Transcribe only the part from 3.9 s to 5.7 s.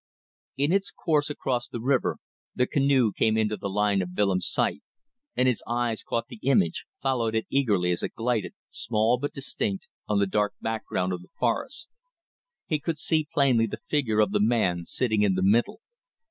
of Willems' sight and his